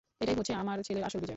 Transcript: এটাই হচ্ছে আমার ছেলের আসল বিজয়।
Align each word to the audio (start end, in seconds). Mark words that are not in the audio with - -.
এটাই 0.21 0.35
হচ্ছে 0.35 0.53
আমার 0.53 0.77
ছেলের 0.81 1.03
আসল 1.03 1.19
বিজয়। 1.19 1.29